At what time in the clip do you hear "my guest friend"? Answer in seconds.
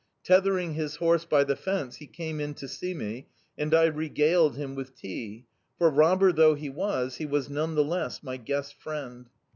8.23-9.29